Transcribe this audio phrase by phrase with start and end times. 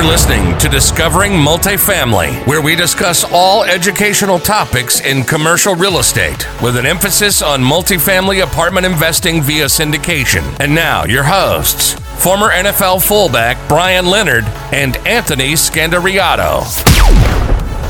[0.00, 6.48] You're listening to Discovering Multifamily, where we discuss all educational topics in commercial real estate
[6.62, 10.58] with an emphasis on multifamily apartment investing via syndication.
[10.58, 11.92] And now, your hosts,
[12.24, 17.29] former NFL fullback Brian Leonard and Anthony Scandariato.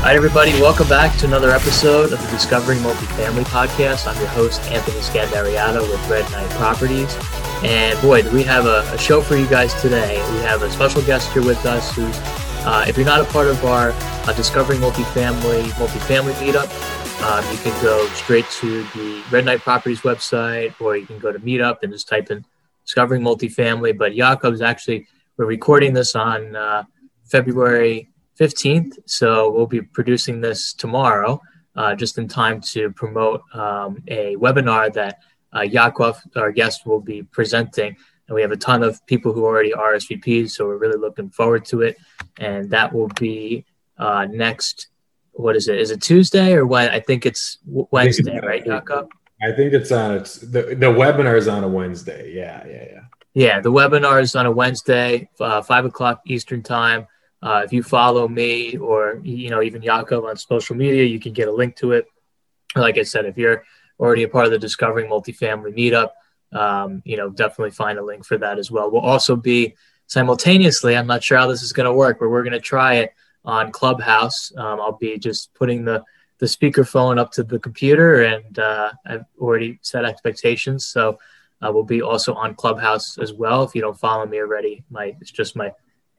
[0.03, 0.51] Hi, everybody.
[0.53, 4.07] Welcome back to another episode of the Discovering Multifamily podcast.
[4.07, 7.15] I'm your host, Anthony Scandariato with Red Knight Properties.
[7.63, 10.15] And boy, do we have a, a, show for you guys today.
[10.33, 12.17] We have a special guest here with us who's,
[12.65, 17.59] uh, if you're not a part of our uh, Discovering Multifamily Multifamily Meetup, um, you
[17.59, 21.83] can go straight to the Red Knight Properties website or you can go to Meetup
[21.83, 22.43] and just type in
[22.85, 23.95] Discovering Multifamily.
[23.95, 25.05] But Yakov's actually,
[25.37, 26.85] we're recording this on uh,
[27.25, 28.10] February
[28.41, 28.97] 15th.
[29.05, 31.39] So we'll be producing this tomorrow,
[31.75, 35.19] uh, just in time to promote um, a webinar that
[35.55, 37.95] uh, Yakov, our guest, will be presenting.
[38.27, 41.65] And we have a ton of people who already RSVPs, so we're really looking forward
[41.65, 41.97] to it.
[42.39, 43.65] And that will be
[43.99, 44.87] uh, next.
[45.33, 45.79] What is it?
[45.79, 46.89] Is it Tuesday or what?
[46.91, 49.07] I think it's Wednesday, right, Yakov?
[49.41, 50.15] I think it's on.
[50.15, 52.33] It's the the webinar is on a Wednesday.
[52.33, 53.01] Yeah, yeah, yeah.
[53.33, 57.07] Yeah, the webinar is on a Wednesday, uh, five o'clock Eastern time.
[57.41, 61.33] Uh, if you follow me or you know even Yakov on social media, you can
[61.33, 62.05] get a link to it.
[62.75, 63.63] Like I said, if you're
[63.99, 66.11] already a part of the Discovering Multifamily Meetup,
[66.57, 68.91] um, you know, definitely find a link for that as well.
[68.91, 69.75] We'll also be
[70.07, 72.95] simultaneously, I'm not sure how this is going to work, but we're going to try
[72.95, 73.13] it
[73.45, 74.51] on Clubhouse.
[74.57, 76.03] Um, I'll be just putting the
[76.39, 80.87] the speakerphone up to the computer, and uh, I've already set expectations.
[80.87, 81.19] So
[81.61, 83.63] uh, we'll be also on Clubhouse as well.
[83.63, 85.71] If you don't follow me already, my it's just my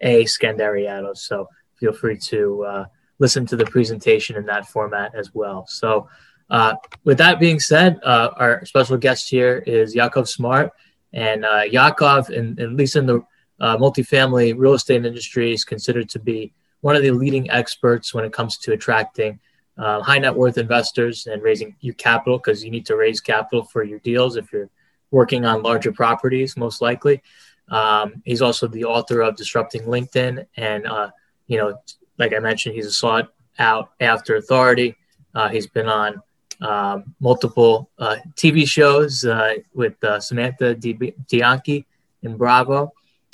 [0.02, 1.16] A Scandariato.
[1.16, 2.84] So feel free to uh,
[3.18, 5.66] listen to the presentation in that format as well.
[5.68, 6.08] So
[6.50, 10.72] uh, with that being said, uh, our special guest here is Yakov Smart.
[11.12, 13.22] And uh, Yakov, in, at least in the
[13.60, 18.24] uh, multifamily real estate industry, is considered to be one of the leading experts when
[18.24, 19.38] it comes to attracting
[19.78, 23.64] uh, high net worth investors and raising your capital because you need to raise capital
[23.64, 24.68] for your deals if you're
[25.10, 27.22] working on larger properties, most likely.
[27.68, 30.46] Um, he's also the author of Disrupting LinkedIn.
[30.56, 31.10] And, uh,
[31.46, 31.78] you know,
[32.18, 34.96] like I mentioned, he's a sought out after authority.
[35.34, 36.22] Uh, he's been on
[36.60, 41.84] um, multiple uh, TV shows uh, with uh, Samantha DeBianchi
[42.22, 42.92] in Bravo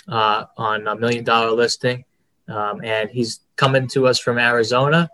[0.09, 2.05] uh, on a million dollar listing.
[2.49, 5.11] Um, and he's coming to us from Arizona.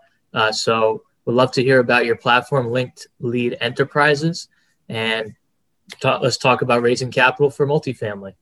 [0.51, 4.47] So we'd love to hear about your platform, Linked Lead Enterprises.
[4.87, 5.35] And
[6.03, 8.35] let's talk about raising capital for multifamily.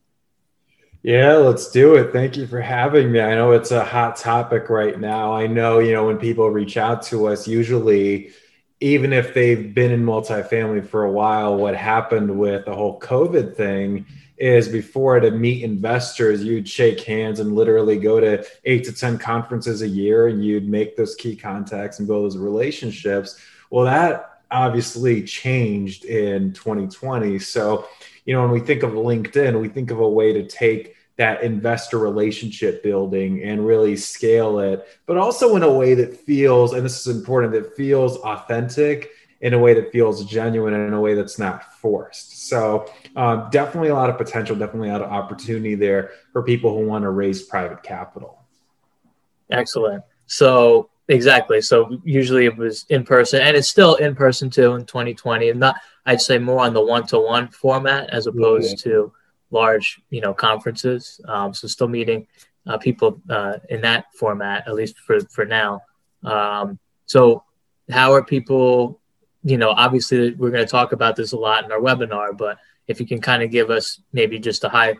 [1.04, 2.14] Yeah, let's do it.
[2.14, 3.20] Thank you for having me.
[3.20, 5.34] I know it's a hot topic right now.
[5.34, 8.30] I know, you know, when people reach out to us, usually
[8.80, 13.54] even if they've been in multifamily for a while, what happened with the whole COVID
[13.54, 14.06] thing
[14.38, 19.18] is before to meet investors, you'd shake hands and literally go to eight to 10
[19.18, 23.38] conferences a year and you'd make those key contacts and build those relationships.
[23.68, 27.38] Well, that obviously changed in 2020.
[27.40, 27.86] So,
[28.24, 31.42] you know, when we think of LinkedIn, we think of a way to take that
[31.42, 36.84] investor relationship building and really scale it, but also in a way that feels, and
[36.84, 41.00] this is important, that feels authentic in a way that feels genuine and in a
[41.00, 42.48] way that's not forced.
[42.48, 46.76] So, um, definitely a lot of potential, definitely a lot of opportunity there for people
[46.76, 48.40] who want to raise private capital.
[49.50, 50.02] Excellent.
[50.26, 51.60] So, exactly.
[51.60, 55.50] So, usually it was in person, and it's still in person too in 2020.
[55.50, 55.76] And not,
[56.06, 58.92] I'd say, more on the one to one format as opposed yeah.
[58.92, 59.12] to
[59.50, 61.20] large, you know, conferences.
[61.26, 62.26] Um, so still meeting
[62.66, 65.82] uh, people uh, in that format, at least for for now.
[66.22, 67.44] Um, so
[67.90, 69.00] how are people?
[69.46, 72.58] You know, obviously we're going to talk about this a lot in our webinar, but
[72.88, 74.96] if you can kind of give us maybe just a high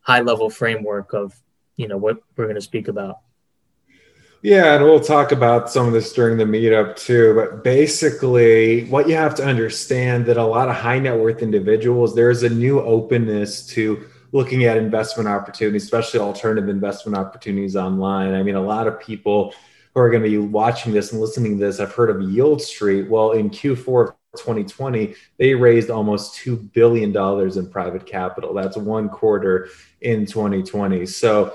[0.00, 1.34] high level framework of
[1.76, 3.16] you know what we're going to speak about.
[4.42, 7.34] Yeah, and we'll talk about some of this during the meetup too.
[7.34, 12.14] But basically, what you have to understand that a lot of high net worth individuals,
[12.14, 18.32] there's a new openness to looking at investment opportunities, especially alternative investment opportunities online.
[18.32, 19.54] I mean, a lot of people
[19.92, 23.10] who are going to be watching this and listening to this have heard of Yieldstreet.
[23.10, 28.54] Well, in Q4 of 2020, they raised almost $2 billion in private capital.
[28.54, 29.68] That's one quarter
[30.00, 31.04] in 2020.
[31.04, 31.52] So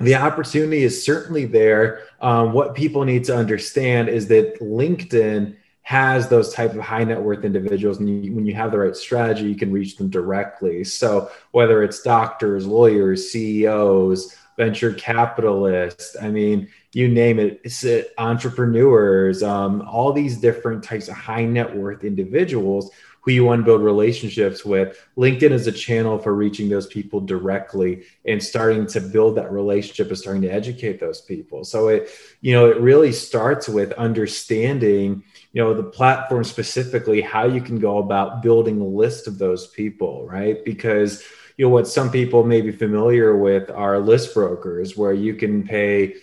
[0.00, 2.04] the opportunity is certainly there.
[2.20, 7.20] Um, what people need to understand is that LinkedIn has those type of high net
[7.20, 10.84] worth individuals, and you, when you have the right strategy, you can reach them directly.
[10.84, 17.84] So whether it's doctors, lawyers, CEOs, venture capitalists, I mean, you name it, it's
[18.18, 22.90] entrepreneurs, um, all these different types of high net worth individuals
[23.22, 24.98] who you want to build relationships with.
[25.16, 30.08] LinkedIn is a channel for reaching those people directly and starting to build that relationship
[30.08, 31.64] and starting to educate those people.
[31.64, 35.22] So it, you know, it really starts with understanding,
[35.52, 39.66] you know, the platform specifically, how you can go about building a list of those
[39.68, 40.64] people, right?
[40.64, 41.22] Because
[41.56, 45.62] you know what some people may be familiar with are list brokers where you can
[45.62, 46.14] pay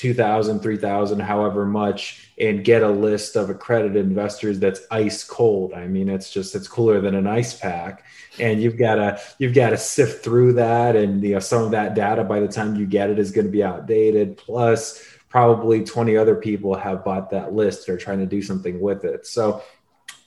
[0.00, 5.74] 2000 3000 however much and get a list of accredited investors that's ice cold.
[5.74, 8.04] I mean it's just it's cooler than an ice pack.
[8.38, 10.96] And you've got to you've got to sift through that.
[10.96, 13.44] And you know some of that data by the time you get it is going
[13.44, 14.38] to be outdated.
[14.38, 17.86] Plus probably 20 other people have bought that list.
[17.90, 19.26] Or trying to do something with it.
[19.26, 19.62] So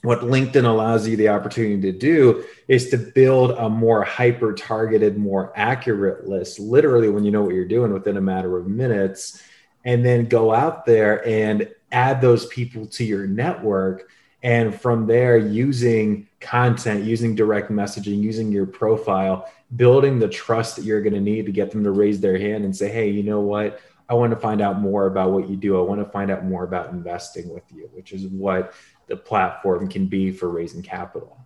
[0.03, 5.17] what LinkedIn allows you the opportunity to do is to build a more hyper targeted,
[5.17, 9.41] more accurate list, literally when you know what you're doing within a matter of minutes
[9.85, 14.09] and then go out there and add those people to your network.
[14.41, 20.83] And from there using content using direct messaging using your profile building the trust that
[20.83, 23.23] you're going to need to get them to raise their hand and say hey you
[23.23, 23.79] know what?
[24.09, 25.79] I want to find out more about what you do.
[25.79, 28.73] I want to find out more about investing with you which is what
[29.07, 31.37] the platform can be for raising capital.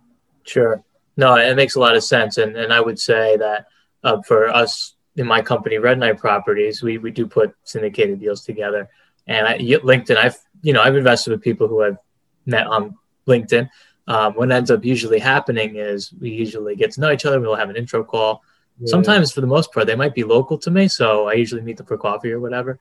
[0.43, 0.83] Sure.
[1.15, 2.37] No it makes a lot of sense.
[2.39, 3.67] And, and i would say that
[4.03, 8.43] uh, for us in my company, Red Knight Properties, we we do put syndicated deals
[8.43, 8.89] together.
[9.25, 11.97] And I, LinkedIn, I've you know I've invested with people who I've
[12.45, 12.95] met on
[13.27, 13.67] LinkedIn.
[14.07, 17.41] Um, what ends up usually happening is we usually get to know each other.
[17.41, 18.43] We'll have an intro call.
[18.79, 18.89] Yeah.
[18.89, 21.77] Sometimes, for the most part, they might be local to me, so I usually meet
[21.77, 22.79] them for coffee or whatever.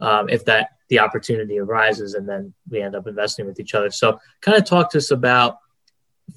[0.00, 3.90] Um, if that the opportunity arises, and then we end up investing with each other.
[3.90, 5.58] So, kind of talk to us about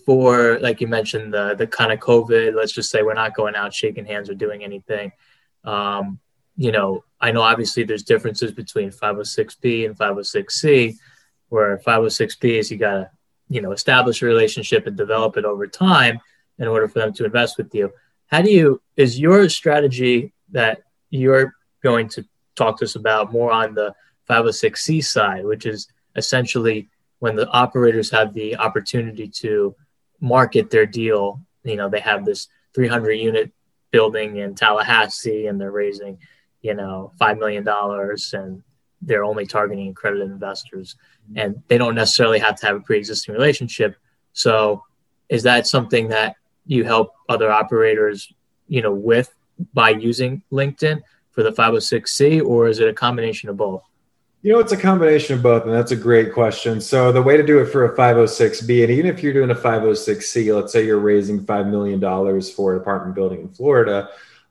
[0.06, 2.56] for like you mentioned the the kind of COVID.
[2.56, 5.12] Let's just say we're not going out shaking hands or doing anything.
[5.64, 6.20] Um,
[6.58, 10.96] you know, I know obviously there's differences between 506B and 506C,
[11.50, 13.10] where 506B is you got to,
[13.50, 16.20] you know, establish a relationship and develop it over time
[16.58, 17.92] in order for them to invest with you.
[18.28, 21.54] How do you, is your strategy that you're
[21.84, 22.26] going to
[22.56, 23.94] talk to us about more on the
[24.30, 29.76] 506C side, which is essentially when the operators have the opportunity to
[30.20, 33.52] market their deal, you know, they have this 300 unit
[33.92, 36.18] building in Tallahassee and they're raising,
[36.62, 37.68] you know, $5 million
[38.34, 38.64] and
[39.02, 40.96] they're only targeting accredited investors
[41.36, 43.96] and they don't necessarily have to have a pre-existing relationship.
[44.34, 44.84] So
[45.30, 46.36] is that something that
[46.66, 48.32] you help other operators,
[48.68, 49.34] you know, with
[49.74, 51.02] by using LinkedIn
[51.32, 53.84] for the 506C or is it a combination of both?
[54.44, 56.82] You know, it's a combination of both, and that's a great question.
[56.82, 59.56] So, the way to do it for a 506B, and even if you're doing a
[59.56, 62.02] 506C, let's say you're raising $5 million
[62.42, 64.10] for an apartment building in Florida,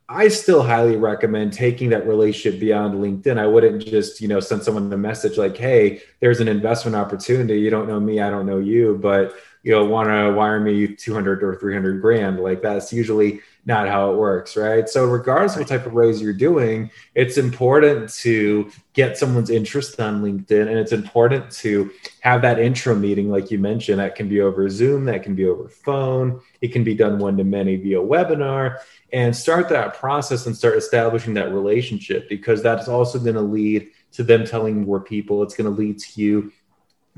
[0.09, 3.37] I still highly recommend taking that relationship beyond LinkedIn.
[3.37, 7.61] I wouldn't just, you know, send someone a message like, hey, there's an investment opportunity.
[7.61, 10.95] You don't know me, I don't know you, but you know, want to wire me
[10.95, 12.41] 200 or 300 grand.
[12.41, 14.89] Like that's usually not how it works, right?
[14.89, 20.01] So, regardless of what type of raise you're doing, it's important to get someone's interest
[20.01, 21.91] on LinkedIn, and it's important to
[22.21, 23.99] have that intro meeting, like you mentioned.
[23.99, 27.37] That can be over Zoom, that can be over phone, it can be done one
[27.37, 28.79] to many via webinar,
[29.13, 33.91] and start that process and start establishing that relationship because that's also going to lead
[34.13, 35.43] to them telling more people.
[35.43, 36.53] It's going to lead to you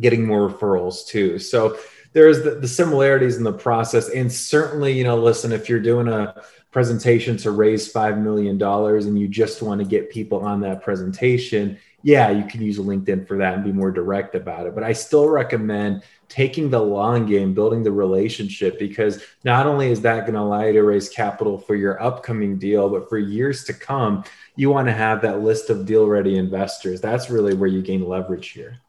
[0.00, 1.38] getting more referrals too.
[1.38, 1.78] So
[2.12, 4.08] there's the, the similarities in the process.
[4.10, 9.18] And certainly, you know, listen, if you're doing a presentation to raise $5 million and
[9.18, 13.38] you just want to get people on that presentation, yeah, you can use LinkedIn for
[13.38, 14.74] that and be more direct about it.
[14.74, 20.00] But I still recommend taking the long game, building the relationship, because not only is
[20.00, 23.64] that going to allow you to raise capital for your upcoming deal, but for years
[23.64, 24.24] to come,
[24.56, 27.00] you want to have that list of deal ready investors.
[27.00, 28.81] That's really where you gain leverage here.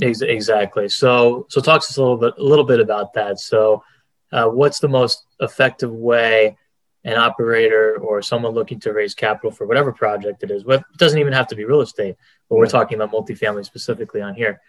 [0.00, 0.88] Exactly.
[0.88, 3.40] So, so talk to us a little bit, a little bit about that.
[3.40, 3.82] So,
[4.30, 6.56] uh, what's the most effective way
[7.04, 10.64] an operator or someone looking to raise capital for whatever project it is?
[10.66, 12.16] It doesn't even have to be real estate,
[12.48, 14.60] but we're talking about multifamily specifically on here.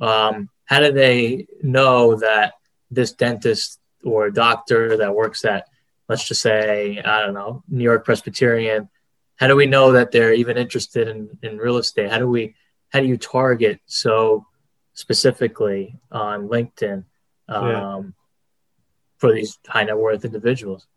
[0.00, 2.54] Um, how do they know that
[2.90, 5.66] this dentist or doctor that works at,
[6.08, 8.88] let's just say, I don't know, New York Presbyterian?
[9.36, 12.10] How do we know that they're even interested in, in real estate?
[12.10, 12.54] How do we,
[12.90, 14.46] how do you target so
[14.98, 17.04] specifically on LinkedIn
[17.48, 18.02] um, yeah.
[19.16, 20.88] for these high net worth individuals.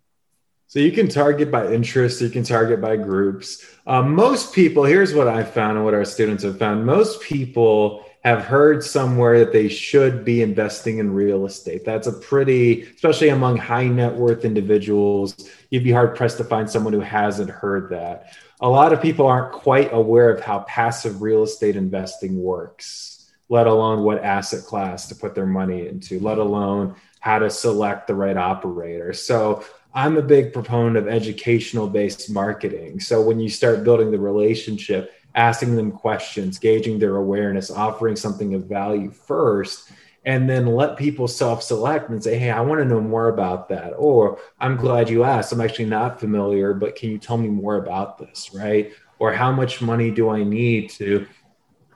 [0.65, 3.63] So you can target by interest, you can target by groups.
[3.85, 8.03] Um, most people, here's what I found and what our students have found most people
[8.23, 11.85] have heard somewhere that they should be investing in real estate.
[11.85, 15.35] That's a pretty, especially among high net worth individuals,
[15.69, 18.33] you'd be hard pressed to find someone who hasn't heard that.
[18.61, 23.11] A lot of people aren't quite aware of how passive real estate investing works
[23.51, 28.07] let alone what asset class to put their money into, let alone how to select
[28.07, 29.11] the right operator.
[29.11, 33.01] So I'm a big proponent of educational based marketing.
[33.01, 38.53] So when you start building the relationship, asking them questions, gauging their awareness, offering something
[38.53, 39.91] of value first,
[40.23, 43.67] and then let people self select and say, Hey, I want to know more about
[43.67, 43.89] that.
[43.97, 45.51] Or I'm glad you asked.
[45.51, 48.51] I'm actually not familiar, but can you tell me more about this?
[48.53, 48.93] Right.
[49.19, 51.27] Or how much money do I need to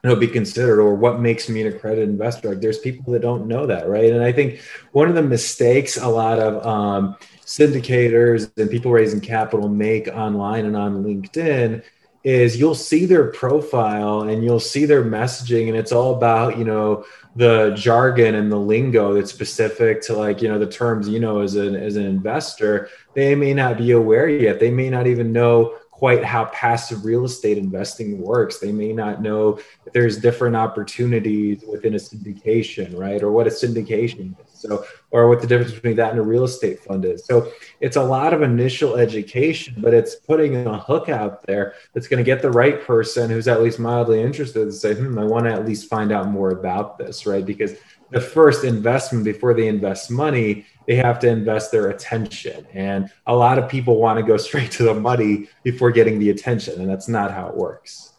[0.04, 2.50] know, be considered or what makes me an accredited investor.
[2.50, 4.12] Like there's people that don't know that right?
[4.12, 4.60] And i think
[4.92, 10.66] one of the mistakes a lot of um, syndicators and people raising capital make online
[10.66, 11.82] and on linkedin
[12.24, 16.64] is you'll see their profile and you'll see their messaging and it's all about you
[16.64, 17.04] know
[17.36, 21.40] the jargon and the lingo that's specific to like you know the terms you know
[21.40, 22.88] as an as an investor.
[23.14, 24.58] They may not be aware yet.
[24.58, 28.58] They may not even know quite how passive real estate investing works.
[28.58, 29.52] They may not know
[29.84, 33.22] that there's different opportunities within a syndication, right?
[33.22, 34.60] Or what a syndication is.
[34.60, 37.24] So, or what the difference between that and a real estate fund is.
[37.24, 37.50] So,
[37.80, 42.22] it's a lot of initial education, but it's putting a hook out there that's going
[42.22, 45.46] to get the right person who's at least mildly interested to say, hmm, I want
[45.46, 47.44] to at least find out more about this, right?
[47.44, 47.74] Because
[48.10, 52.66] the first investment before they invest money they have to invest their attention.
[52.72, 56.30] And a lot of people want to go straight to the money before getting the
[56.30, 58.12] attention, and that's not how it works.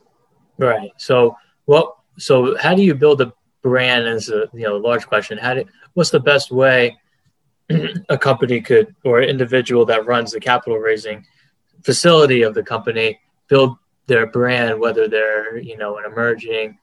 [0.57, 0.91] Right.
[0.97, 4.07] So, well, so how do you build a brand?
[4.07, 5.37] As a you know, large question.
[5.37, 6.97] How do what's the best way
[8.09, 11.25] a company could or an individual that runs the capital raising
[11.83, 16.77] facility of the company build their brand, whether they're you know an emerging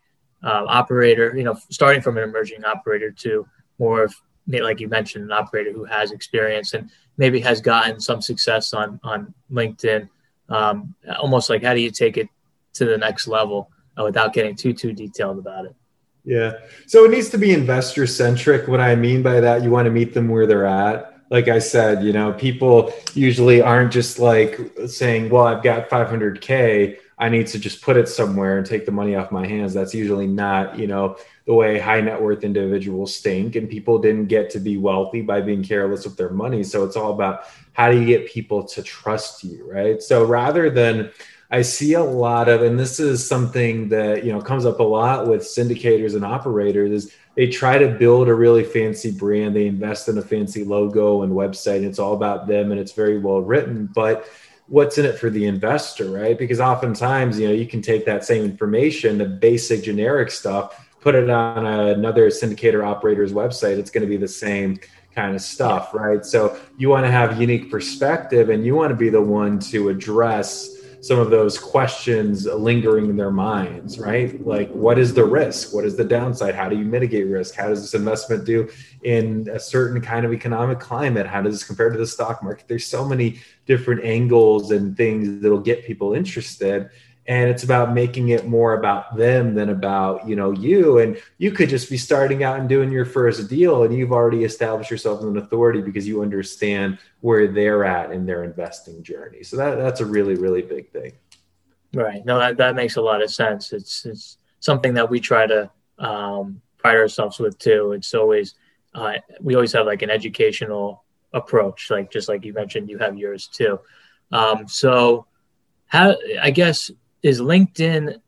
[0.45, 3.47] uh, operator, you know, starting from an emerging operator to
[3.79, 4.15] more of
[4.47, 9.01] like you mentioned, an operator who has experience and maybe has gotten some success on
[9.03, 10.09] on LinkedIn.
[10.49, 12.29] Um, almost like how do you take it
[12.75, 15.75] to the next level uh, without getting too too detailed about it?
[16.25, 16.53] Yeah,
[16.87, 18.67] so it needs to be investor centric.
[18.67, 21.11] What I mean by that, you want to meet them where they're at.
[21.31, 26.99] Like I said, you know, people usually aren't just like saying, "Well, I've got 500k."
[27.19, 29.73] I need to just put it somewhere and take the money off my hands.
[29.73, 31.17] That's usually not, you know,
[31.47, 33.57] the way high net worth individuals think.
[33.57, 36.63] And people didn't get to be wealthy by being careless with their money.
[36.65, 40.03] So it's all about how do you get people to trust you, right?
[40.03, 41.11] So rather than,
[41.51, 44.83] I see a lot of, and this is something that you know comes up a
[44.83, 49.55] lot with syndicators and operators, is they try to build a really fancy brand.
[49.55, 51.77] They invest in a fancy logo and website.
[51.77, 54.27] And it's all about them, and it's very well written, but
[54.67, 56.39] what's in it for the investor, right?
[56.39, 61.15] Because oftentimes, you know, you can take that same information, the basic generic stuff, put
[61.15, 63.79] it on another syndicator operator's website.
[63.79, 64.79] It's going to be the same
[65.15, 66.25] kind of stuff, right?
[66.25, 69.91] So you want to have unique perspective and you want to be the one to
[69.91, 70.74] address
[71.05, 74.43] some of those questions lingering in their minds, right?
[74.47, 75.75] Like, what is the risk?
[75.75, 76.55] What is the downside?
[76.55, 77.55] How do you mitigate risk?
[77.55, 78.71] How does this investment do
[79.03, 81.27] in a certain kind of economic climate?
[81.27, 82.69] How does this compare to the stock market?
[82.69, 86.89] There's so many different angles and things that'll get people interested
[87.27, 90.99] and it's about making it more about them than about you know you.
[90.99, 94.45] And you could just be starting out and doing your first deal and you've already
[94.45, 99.43] established yourself as an authority because you understand where they're at in their investing journey.
[99.43, 101.13] So that that's a really really big thing.
[101.95, 102.25] Right.
[102.25, 103.73] No that, that makes a lot of sense.
[103.73, 107.93] It's it's something that we try to um, pride ourselves with too.
[107.93, 108.55] It's always
[108.95, 111.03] uh, we always have like an educational
[111.33, 113.81] approach like just like you mentioned you have yours too.
[114.31, 115.27] Um, so
[115.87, 116.91] how i guess
[117.25, 118.19] is LinkedIn,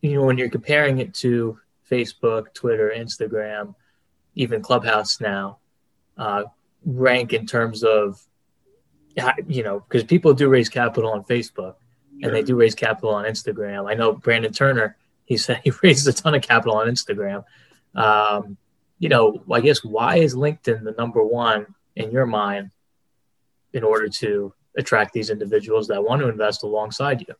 [0.00, 1.58] you know, when you're comparing it to
[1.88, 3.74] Facebook, Twitter, Instagram,
[4.34, 5.58] even Clubhouse now,
[6.16, 6.44] uh,
[6.86, 8.20] rank in terms of,
[9.46, 11.74] you know, because people do raise capital on Facebook
[12.22, 13.88] and they do raise capital on Instagram.
[13.88, 14.96] I know Brandon Turner,
[15.26, 17.44] he said he raised a ton of capital on Instagram.
[17.94, 18.56] Um,
[18.98, 22.70] you know, I guess why is LinkedIn the number one in your mind
[23.74, 27.34] in order to attract these individuals that want to invest alongside you?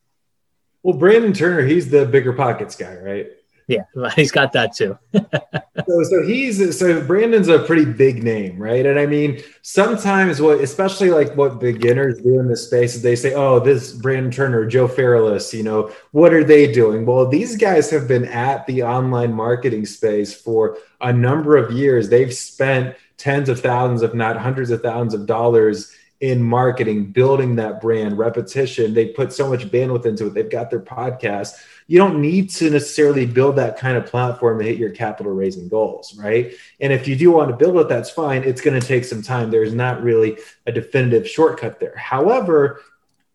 [0.83, 3.27] Well, Brandon Turner, he's the BiggerPockets guy, right?
[3.67, 3.83] Yeah,
[4.15, 4.97] he's got that too.
[5.13, 8.85] so, so he's so Brandon's a pretty big name, right?
[8.85, 13.15] And I mean, sometimes what, especially like what beginners do in this space, is they
[13.15, 17.55] say, "Oh, this Brandon Turner, Joe Fairless, you know, what are they doing?" Well, these
[17.55, 22.09] guys have been at the online marketing space for a number of years.
[22.09, 27.57] They've spent tens of thousands, if not hundreds of thousands of dollars in marketing, building
[27.57, 28.93] that brand, repetition.
[28.93, 30.33] They put so much bandwidth into it.
[30.33, 31.55] They've got their podcast.
[31.87, 35.67] You don't need to necessarily build that kind of platform to hit your capital raising
[35.67, 36.53] goals, right?
[36.79, 38.45] And if you do want to build it, that's fine.
[38.45, 39.51] It's going to take some time.
[39.51, 41.97] There's not really a definitive shortcut there.
[41.97, 42.79] However,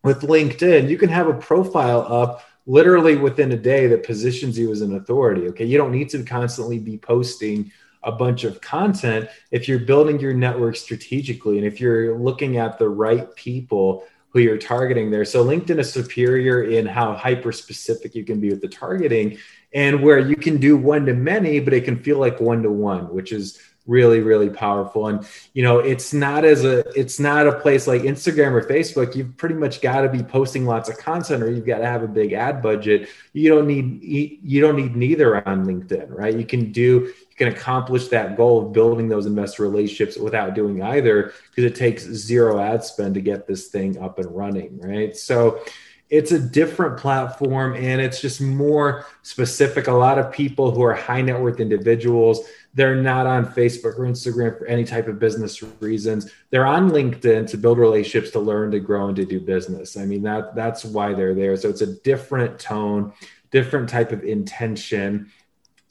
[0.03, 4.73] with LinkedIn, you can have a profile up literally within a day that positions you
[4.73, 5.49] as an authority.
[5.49, 5.67] Okay.
[5.67, 7.71] You don't need to constantly be posting
[8.09, 12.79] a bunch of content if you're building your network strategically and if you're looking at
[12.79, 15.25] the right people who you're targeting there.
[15.25, 19.39] So LinkedIn is superior in how hyper specific you can be with the targeting
[19.75, 22.71] and where you can do one to many, but it can feel like one to
[22.71, 25.09] one, which is really really powerful.
[25.09, 29.17] And you know it's not as a it's not a place like instagram or facebook.
[29.17, 32.03] You've pretty much got to be posting lots of content or you've got to have
[32.03, 33.09] a big ad budget.
[33.33, 36.37] You don't need you don't need neither on linkedin right?
[36.37, 41.33] You can do can accomplish that goal of building those investor relationships without doing either
[41.51, 45.61] because it takes zero ad spend to get this thing up and running right so
[46.11, 50.95] it's a different platform and it's just more specific a lot of people who are
[50.95, 52.41] high net worth individuals
[52.79, 56.31] they're not on Facebook or Instagram for any type of business reasons.
[56.51, 59.97] They're on LinkedIn to build relationships, to learn, to grow, and to do business.
[59.97, 61.57] I mean, that that's why they're there.
[61.57, 63.13] So it's a different tone,
[63.51, 65.33] different type of intention.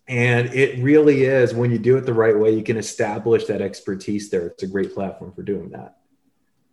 [0.07, 3.61] And it really is when you do it the right way, you can establish that
[3.61, 4.47] expertise there.
[4.47, 5.97] It's a great platform for doing that.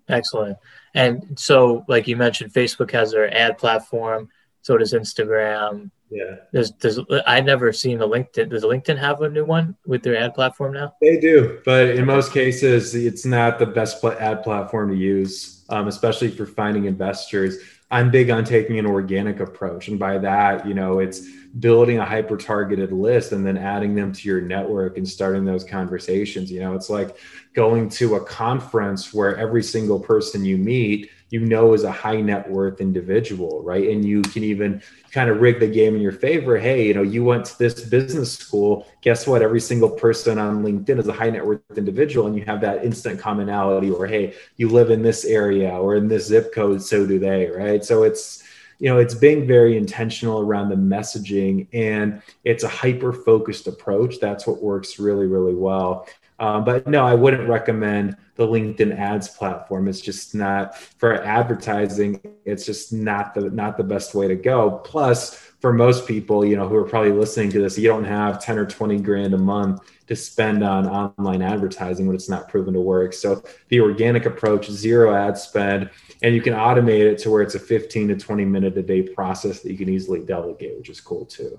[0.09, 0.59] Excellent.
[0.95, 4.29] And so, like you mentioned, Facebook has their ad platform,
[4.63, 6.37] so does Instagram, yeah.
[6.53, 8.51] Does does I never seen a LinkedIn.
[8.51, 10.95] Does LinkedIn have a new one with their ad platform now?
[11.01, 15.89] They do, but in most cases, it's not the best ad platform to use, um,
[15.89, 17.59] especially for finding investors.
[17.91, 21.21] I'm big on taking an organic approach, and by that, you know, it's
[21.61, 25.63] building a hyper targeted list and then adding them to your network and starting those
[25.63, 26.51] conversations.
[26.51, 27.17] You know, it's like
[27.53, 32.21] going to a conference where every single person you meet you know is a high
[32.21, 33.89] net worth individual, right?
[33.89, 36.57] And you can even kind of rig the game in your favor.
[36.57, 38.87] Hey, you know, you went to this business school.
[39.01, 39.43] Guess what?
[39.43, 42.85] Every single person on LinkedIn is a high net worth individual, and you have that
[42.85, 43.91] instant commonality.
[43.91, 47.47] Or hey, you live in this area or in this zip code, so do they,
[47.47, 47.85] right?
[47.85, 48.45] So it's
[48.79, 54.19] you know it's being very intentional around the messaging and it's a hyper focused approach
[54.19, 59.29] that's what works really really well um, but no, I wouldn't recommend the LinkedIn ads
[59.29, 59.87] platform.
[59.87, 62.21] It's just not for advertising.
[62.45, 64.81] It's just not the not the best way to go.
[64.85, 68.43] Plus, for most people, you know, who are probably listening to this, you don't have
[68.43, 72.75] 10 or 20 grand a month to spend on online advertising when it's not proven
[72.75, 73.13] to work.
[73.13, 75.89] So the organic approach, zero ad spend,
[76.23, 79.03] and you can automate it to where it's a 15 to 20 minute a day
[79.03, 81.59] process that you can easily delegate, which is cool too.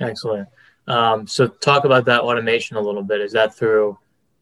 [0.00, 0.48] Excellent.
[0.90, 3.20] Um, so talk about that automation a little bit.
[3.20, 3.96] Is that through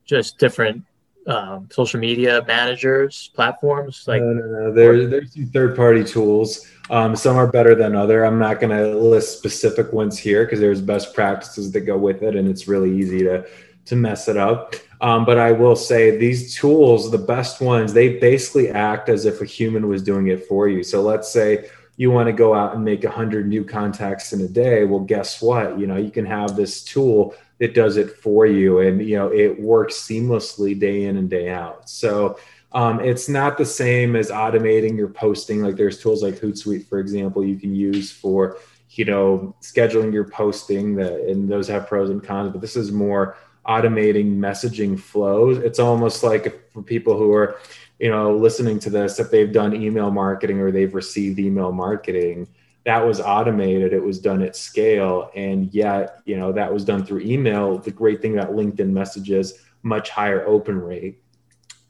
[0.07, 0.83] just different
[1.27, 4.05] um, social media managers platforms?
[4.09, 4.73] Like no, no, no.
[4.73, 6.67] There, there's some third-party tools.
[6.89, 8.25] Um, some are better than other.
[8.25, 12.23] I'm not going to list specific ones here because there's best practices that go with
[12.23, 13.47] it, and it's really easy to
[13.85, 14.75] to mess it up.
[15.01, 19.41] Um, but I will say these tools, the best ones, they basically act as if
[19.41, 20.83] a human was doing it for you.
[20.83, 24.49] So let's say you want to go out and make 100 new contacts in a
[24.49, 25.79] day well guess what?
[25.79, 29.29] You know you can have this tool that does it for you and you know
[29.31, 31.91] it works seamlessly day in and day out.
[31.91, 32.39] So
[32.73, 35.61] um, it's not the same as automating your posting.
[35.63, 38.59] Like there's tools like hootsuite for example you can use for
[38.91, 42.91] you know scheduling your posting that and those have pros and cons but this is
[42.93, 45.59] more automating messaging flows.
[45.59, 47.59] It's almost like for people who are
[47.99, 52.49] you know, listening to this, if they've done email marketing or they've received email marketing,
[52.85, 53.93] that was automated.
[53.93, 55.31] It was done at scale.
[55.35, 57.79] And yet, you know, that was done through email.
[57.79, 61.23] The great thing about LinkedIn messages, much higher open rate,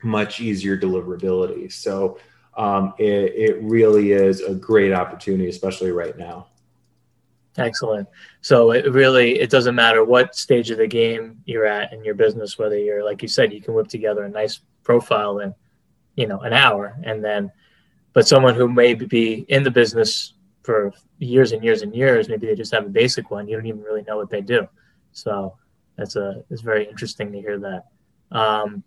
[0.02, 1.72] much easier deliverability.
[1.72, 2.18] So
[2.56, 6.48] um, it, it really is a great opportunity, especially right now.
[7.56, 8.08] Excellent.
[8.40, 12.14] So it really it doesn't matter what stage of the game you're at in your
[12.14, 15.54] business, whether you're like you said, you can whip together a nice profile and
[16.18, 16.96] you know an hour.
[17.04, 17.50] And then
[18.12, 22.46] but someone who may be in the business for years and years and years maybe
[22.46, 24.66] they just have a basic one you don't even really know what they do.
[25.12, 25.56] So
[25.96, 27.84] that's a it's very interesting to hear that.
[28.30, 28.82] Um,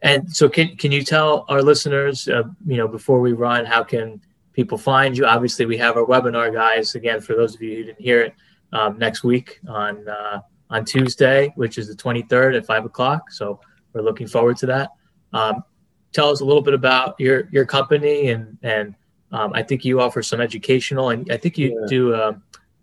[0.00, 3.82] and so can, can you tell our listeners uh, you know before we run how
[3.82, 4.22] can
[4.52, 5.26] people find you?
[5.26, 6.94] Obviously we have our webinar guys.
[6.94, 8.34] Again for those of you who didn't hear it
[8.72, 13.32] um, next week on uh, on tuesday which is the 23rd at 5 o'clock.
[13.32, 13.60] So
[13.92, 14.90] we're looking forward to that.
[15.32, 15.64] Um,
[16.12, 18.94] tell us a little bit about your your company and and
[19.32, 21.86] um, I think you offer some educational and I think you yeah.
[21.88, 22.32] do uh,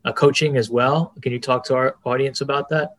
[0.05, 1.13] a coaching as well.
[1.21, 2.95] Can you talk to our audience about that?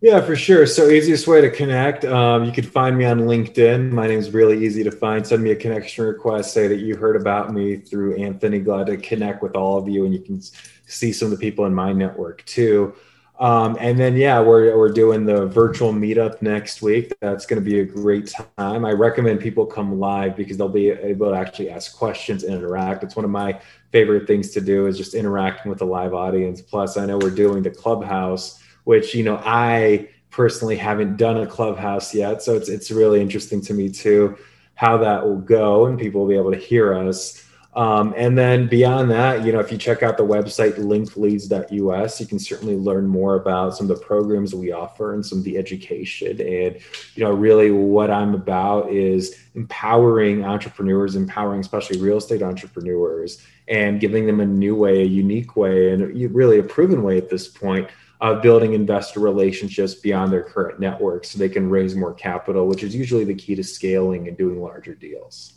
[0.00, 0.66] Yeah, for sure.
[0.66, 3.90] So easiest way to connect, um, you can find me on LinkedIn.
[3.90, 5.26] My name is really easy to find.
[5.26, 6.52] Send me a connection request.
[6.52, 8.58] Say that you heard about me through Anthony.
[8.58, 10.42] Glad to connect with all of you, and you can
[10.86, 12.94] see some of the people in my network too.
[13.38, 17.12] Um, and then, yeah, we're, we're doing the virtual meetup next week.
[17.20, 18.84] That's going to be a great time.
[18.84, 23.02] I recommend people come live because they'll be able to actually ask questions and interact.
[23.02, 26.62] It's one of my favorite things to do is just interacting with a live audience.
[26.62, 31.46] Plus, I know we're doing the clubhouse, which, you know, I personally haven't done a
[31.46, 34.36] clubhouse yet, so it's it's really interesting to me too
[34.74, 37.44] how that will go, and people will be able to hear us.
[37.76, 42.26] Um, and then beyond that, you know, if you check out the website linkedleads.us, you
[42.26, 45.58] can certainly learn more about some of the programs we offer and some of the
[45.58, 46.40] education.
[46.40, 46.78] And,
[47.14, 53.98] you know, really what I'm about is empowering entrepreneurs, empowering especially real estate entrepreneurs, and
[53.98, 57.48] giving them a new way, a unique way, and really a proven way at this
[57.48, 57.88] point
[58.20, 62.84] of building investor relationships beyond their current network so they can raise more capital, which
[62.84, 65.54] is usually the key to scaling and doing larger deals.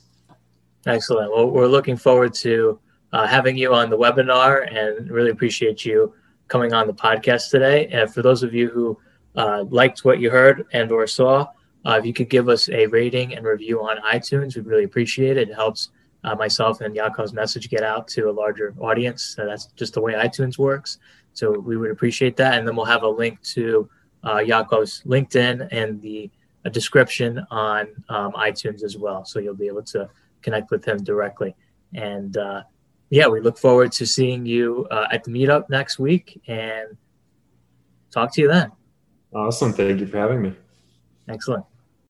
[0.87, 1.31] Excellent.
[1.31, 2.79] Well, we're looking forward to
[3.11, 6.13] uh, having you on the webinar and really appreciate you
[6.47, 7.87] coming on the podcast today.
[7.87, 8.97] And for those of you who
[9.35, 11.47] uh, liked what you heard and or saw,
[11.85, 15.37] uh, if you could give us a rating and review on iTunes, we'd really appreciate
[15.37, 15.49] it.
[15.49, 15.89] It helps
[16.23, 19.23] uh, myself and Yakov's message get out to a larger audience.
[19.35, 20.99] So that's just the way iTunes works.
[21.33, 22.57] So we would appreciate that.
[22.57, 23.89] And then we'll have a link to
[24.23, 26.29] uh, Yakov's LinkedIn and the
[26.71, 29.23] description on um, iTunes as well.
[29.23, 30.09] So you'll be able to
[30.47, 31.53] connect with him directly.
[31.93, 32.63] And uh,
[33.09, 36.95] yeah, we look forward to seeing you uh, at the meetup next week and
[38.11, 38.71] talk to you then.
[39.33, 39.73] Awesome.
[39.73, 40.53] Thank you for having me.
[41.27, 41.65] Excellent.